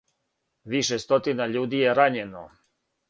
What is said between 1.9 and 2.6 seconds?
рањено.